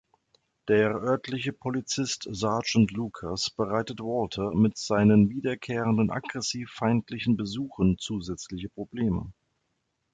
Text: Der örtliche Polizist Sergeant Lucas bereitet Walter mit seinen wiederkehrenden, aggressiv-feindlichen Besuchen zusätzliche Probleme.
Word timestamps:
Der 0.67 0.95
örtliche 0.99 1.53
Polizist 1.53 2.27
Sergeant 2.31 2.89
Lucas 2.89 3.51
bereitet 3.51 3.99
Walter 3.99 4.51
mit 4.51 4.75
seinen 4.75 5.29
wiederkehrenden, 5.29 6.09
aggressiv-feindlichen 6.09 7.37
Besuchen 7.37 7.99
zusätzliche 7.99 8.69
Probleme. 8.69 9.31